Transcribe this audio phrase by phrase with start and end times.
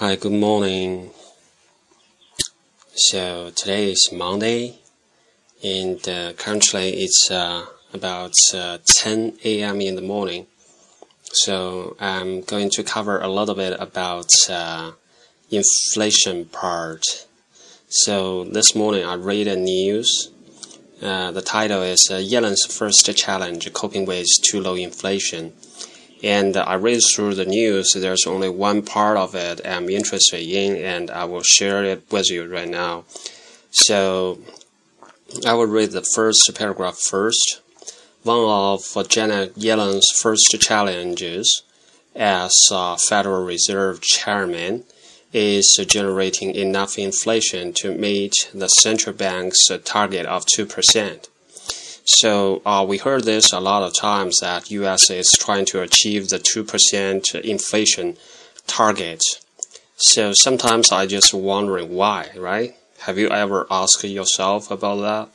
[0.00, 1.10] Hi, good morning.
[2.96, 4.80] So today is Monday,
[5.62, 9.80] and uh, currently it's uh, about uh, 10 a.m.
[9.80, 10.48] in the morning.
[11.32, 14.92] So I'm going to cover a little bit about uh,
[15.52, 17.04] inflation part.
[17.88, 20.32] So this morning I read the news.
[21.00, 25.52] Uh, the title is uh, Yellen's first challenge: coping with too low inflation.
[26.24, 27.92] And I read through the news.
[27.94, 32.30] There's only one part of it I'm interested in, and I will share it with
[32.30, 33.04] you right now.
[33.70, 34.38] So
[35.46, 37.60] I will read the first paragraph first.
[38.22, 41.62] One of Janet Yellen's first challenges
[42.14, 42.50] as
[43.06, 44.84] Federal Reserve Chairman
[45.34, 51.28] is generating enough inflation to meet the central bank's target of 2%.
[52.04, 55.08] So uh, we heard this a lot of times that U.S.
[55.08, 58.16] is trying to achieve the two percent inflation
[58.66, 59.22] target.
[59.96, 62.74] So sometimes I just wondering why, right?
[63.00, 65.28] Have you ever asked yourself about that?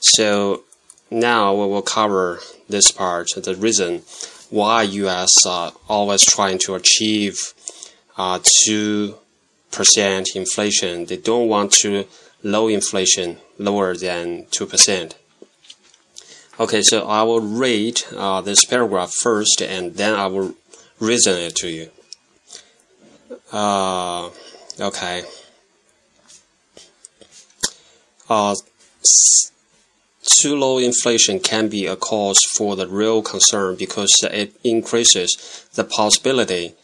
[0.00, 0.62] So
[1.10, 4.02] now we will cover this part, the reason
[4.50, 5.30] why U.S.
[5.44, 7.54] Uh, always trying to achieve
[8.16, 9.16] uh, two
[9.72, 11.06] percent inflation.
[11.06, 12.06] They don't want to
[12.44, 15.16] low inflation lower than two percent.
[16.58, 20.54] Okay, so I will read uh, this paragraph first, and then I will
[21.00, 21.90] reason it to you.
[23.52, 24.30] Uh,
[24.80, 25.24] okay.
[28.30, 28.54] Uh,
[30.40, 35.84] too low inflation can be a cause for the real concern because it increases the
[35.84, 36.74] possibility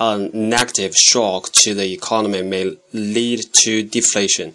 [0.00, 4.54] a negative shock to the economy may lead to deflation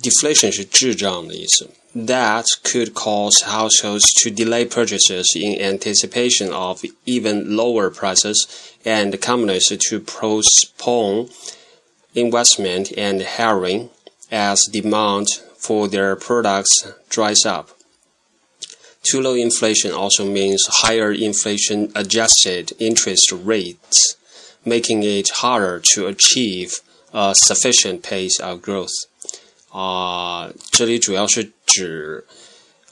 [0.00, 1.70] Deflation 是滞胀的意思。
[1.94, 10.00] that could cause households to delay purchases in anticipation of even lower prices and companies to
[10.00, 11.28] postpone
[12.14, 13.90] investment and hiring
[14.30, 15.26] as demand
[15.58, 17.70] for their products dries up.
[19.02, 24.16] Too low inflation also means higher inflation adjusted interest rates,
[24.64, 26.80] making it harder to achieve
[27.12, 28.92] a sufficient pace of growth.
[29.75, 32.23] 啊，这里主要是指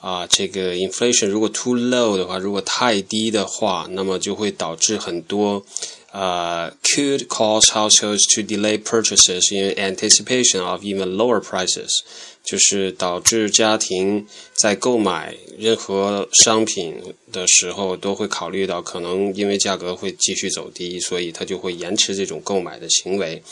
[0.00, 5.64] 啊，这个 inflation 如果 too low 的话，如果太低的话，那么就会导致很多
[6.12, 11.88] 呃 could cause households to delay purchases in anticipation of even lower prices，
[12.44, 17.00] 就是导致家庭在购买任何商品
[17.32, 23.42] 的时候都会考虑到可能因为价格会继续走低，所以他就会延迟这种购买的行为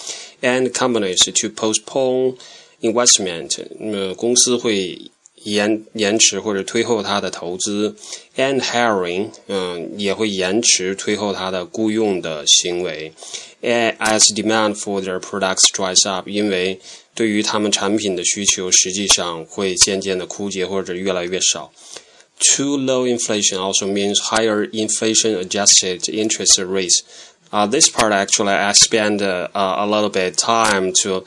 [0.43, 2.35] ，and companies to postpone。
[2.82, 5.00] investment，呃，公司会
[5.44, 7.96] 延延迟或者推后它的投资，
[8.36, 13.14] and hiring，嗯，也会延迟推后它的雇佣的行为，
[13.62, 16.80] as demand for their products dries up，因为
[17.14, 21.72] 对于他们产品的需求实际上会渐渐的枯竭或者越来越少。
[22.40, 27.00] Too low inflation also means higher inflation-adjusted interest rates.
[27.53, 31.25] Uh, this part actually I spent uh, a little bit time to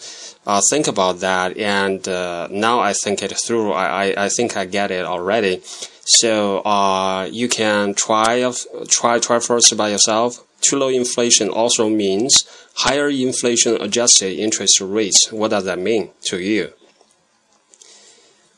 [0.47, 3.72] uh, think about that, and uh, now I think it through.
[3.74, 5.62] I, I, I think I get it already.
[6.06, 8.52] So uh, you can try
[8.88, 10.44] try try first by yourself.
[10.62, 12.44] Too low inflation also means
[12.78, 15.31] higher inflation adjusted interest rates.
[15.31, 16.74] What does that mean to you?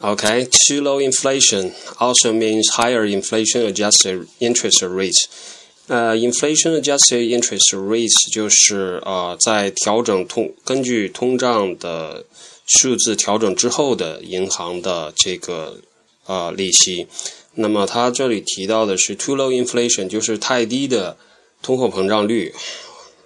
[0.02, 5.57] Okay, too low inflation also means higher inflation adjusted interest rates.
[5.88, 12.26] 呃，inflation adjusted interest rates 就是呃，在调整通根据通胀的
[12.66, 15.80] 数字调整之后的银行的这个
[16.26, 17.08] 呃利息。
[17.56, 21.16] 那么它这里提到的是 too low inflation，就是太低的
[21.62, 22.54] 通货膨胀率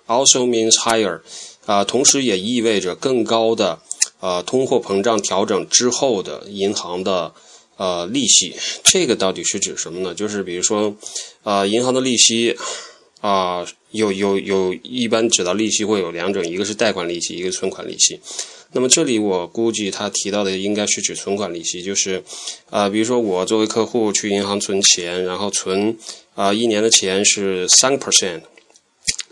[0.05, 1.21] ，also means higher，
[1.65, 3.79] 啊，同时也意味着更高的
[4.19, 7.33] 呃通货膨胀调整之后的银行的。
[7.81, 10.13] 呃，利息这个到底是指什么呢？
[10.13, 10.95] 就是比如说，
[11.41, 12.55] 呃，银行的利息
[13.21, 18.19] 啊，有有有一般指到利息会有两种，一个是贷款利息，一个存款利息。
[18.73, 22.23] 那么这里我估计他提到的应该是指存款利息，就是
[22.69, 25.97] 啊，比如说我作为客户去银行存钱，然后存
[26.35, 28.41] 啊一年的钱是三个 percent，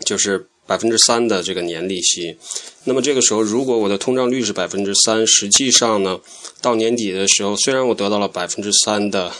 [0.04, 0.48] 就是。
[0.70, 2.36] 百分之三的这个年利息，
[2.84, 6.20] 那么这个时候，如果我的通胀率是百分之三，实际上呢，
[6.62, 9.32] 到年底的时候，虽然我得到了百分之三的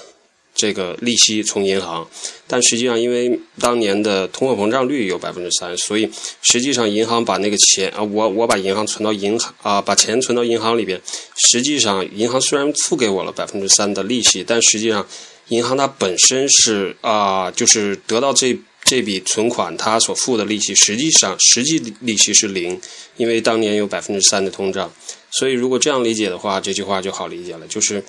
[0.57, 2.05] 这个利息从银行，
[2.49, 6.11] 但实际上因为当年的通货膨胀率有百分之三，所以
[6.43, 11.01] 实际上银行把那个钱啊，我我把银行存到银行啊，把钱存到银行里边，
[11.37, 15.07] 实际上银行虽然付给我了百分之三的利息，但实际上
[15.51, 18.59] 银行它本身是啊，就是得到这。
[18.91, 22.77] 这笔存款它所付的利息实际上实际利息是零，
[23.17, 24.93] 因为当年有百分之三的通胀。
[25.31, 28.03] 所以如果这样理解的话，这句话就好理解了，就是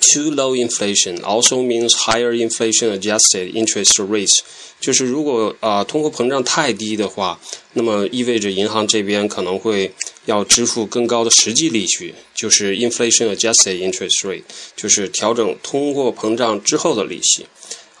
[0.00, 4.38] too low inflation also means higher inflation adjusted interest rates。
[4.78, 7.40] 就是如果啊通货膨胀太低的话，
[7.72, 9.92] 那么意味着银行这边可能会
[10.26, 14.44] 要支付更高的实际利息，就是 inflation adjusted interest rate，
[14.76, 17.44] 就是调整通货膨胀之后的利息。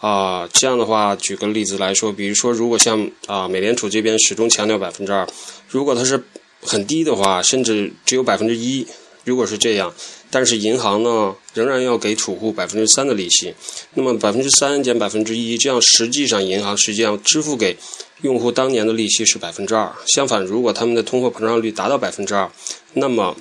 [0.00, 5.26] 啊，这样的话，举个例子来说，比如说，如果像啊美联储这边始终强调百分之二，
[5.68, 6.22] 如果它是
[6.62, 8.86] 很低的话，甚至只有百分之一，
[9.24, 9.92] 如果是这样，
[10.30, 13.52] 但是银行呢仍然要给储户百分之三的利息，
[13.94, 17.76] 那么百分之三减百分之一，这样实际上银行实际上支付给
[18.22, 19.92] 用户当年的利息是百分之二。
[20.06, 22.48] 相反，如果他们的通货膨胀率达到百分之二，
[22.92, 23.36] 那么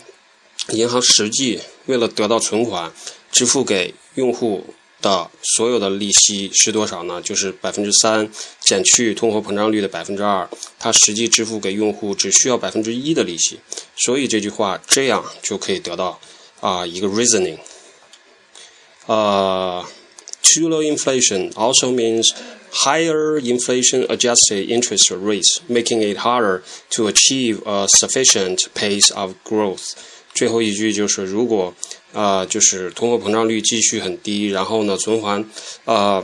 [0.69, 2.91] 银行实际为了得到存款，
[3.31, 4.65] 支付给用户。
[5.00, 7.20] 的所有的利息是多少呢？
[7.22, 8.28] 就是百分之三
[8.60, 10.48] 减去通货膨胀率的百分之二，
[10.78, 13.58] 它实际支付给用户只需要百分之一的利息。
[13.96, 16.20] 所以这句话这样就可以得到
[16.60, 17.58] 啊一个 reasoning。
[19.06, 19.84] 呃，
[20.42, 22.28] too low inflation also means
[22.72, 29.94] higher inflation-adjusted interest rates, making it harder to achieve a sufficient pace of growth.
[30.37, 31.73] 最后一句就是，如果
[32.13, 35.43] 啊，就是通货膨胀率继续很低，然后呢，存款
[35.83, 36.23] 啊，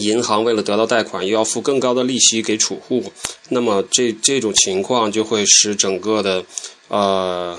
[0.00, 3.12] 银行为了得到贷款，又要付更高的利息给储户，
[3.50, 6.44] 那么这这种情况就会使整个的
[6.88, 7.56] 呃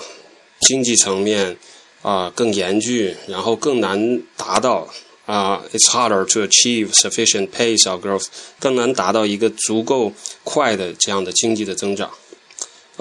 [0.60, 1.56] 经济层面
[2.02, 4.90] 啊更严峻，然后更难达到
[5.26, 8.26] 啊，it's harder to achieve sufficient pace of growth，
[8.60, 10.12] 更难达到一个足够
[10.44, 12.12] 快的这样的经济的增长。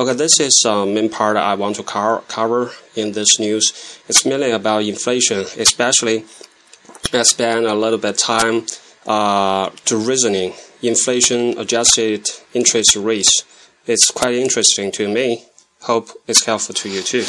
[0.01, 4.01] Okay, this is the main part I want to cover in this news.
[4.09, 6.25] It's mainly about inflation, especially
[7.13, 8.65] I spent a little bit time
[9.07, 13.45] uh, to reasoning inflation adjusted interest rates.
[13.87, 15.45] It's quite interesting to me.
[15.83, 17.27] Hope it's helpful to you too.